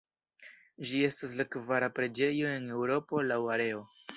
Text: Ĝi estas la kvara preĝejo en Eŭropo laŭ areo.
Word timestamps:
Ĝi 0.91 1.01
estas 1.09 1.35
la 1.41 1.45
kvara 1.57 1.91
preĝejo 1.99 2.51
en 2.55 2.67
Eŭropo 2.79 3.25
laŭ 3.29 3.41
areo. 3.59 3.89